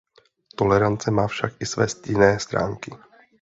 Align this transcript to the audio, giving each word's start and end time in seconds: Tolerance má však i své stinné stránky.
Tolerance 0.55 1.11
má 1.11 1.27
však 1.27 1.53
i 1.59 1.65
své 1.65 1.87
stinné 1.87 2.39
stránky. 2.39 2.91